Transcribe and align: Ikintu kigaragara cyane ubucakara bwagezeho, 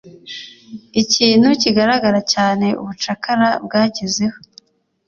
Ikintu 1.01 1.47
kigaragara 1.61 2.19
cyane 2.33 2.67
ubucakara 2.81 3.49
bwagezeho, 3.65 4.37